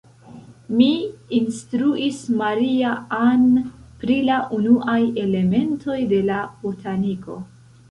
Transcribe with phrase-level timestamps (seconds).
[0.77, 0.87] Mi
[1.39, 3.45] instruis Maria-Ann
[4.03, 7.41] pri la unuaj elementoj de la botaniko.